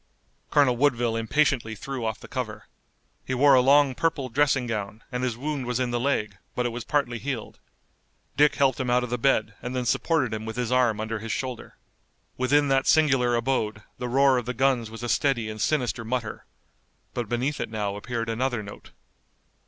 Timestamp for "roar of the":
14.09-14.55